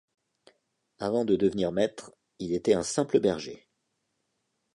[0.97, 3.67] Avant de devenir maître, il était un simple berger.